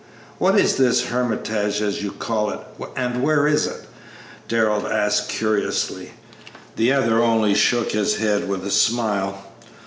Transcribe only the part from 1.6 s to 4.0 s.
as you call it, and where is it?"